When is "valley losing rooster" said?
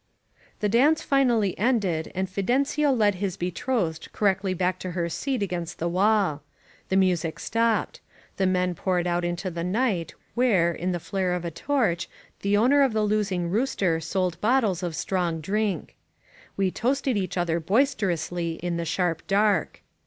13.09-13.99